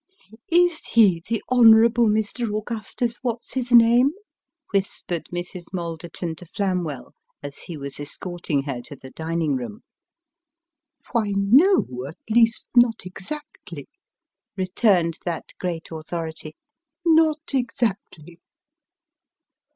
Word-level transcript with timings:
"Is 0.67 0.87
he 0.87 1.21
the 1.27 1.43
Honourable 1.51 2.09
Mr. 2.09 2.51
Augustus 2.59 3.17
what's 3.21 3.53
his 3.53 3.71
name?" 3.71 4.13
whispered 4.73 5.25
Mrs. 5.31 5.65
Malderton 5.73 6.35
to 6.37 6.45
Flamwell, 6.45 7.11
as 7.43 7.59
he 7.59 7.77
was 7.77 7.99
escorting 7.99 8.63
her 8.63 8.81
to 8.81 8.95
the 8.95 9.11
dining 9.11 9.55
room." 9.55 9.83
Why, 11.11 11.33
no 11.35 11.85
at 12.09 12.17
least 12.31 12.65
not 12.75 13.05
exactly," 13.05 13.87
returned 14.57 15.19
that 15.23 15.53
great 15.59 15.89
authority" 15.91 16.55
not 17.05 17.53
exactly." 17.53 18.39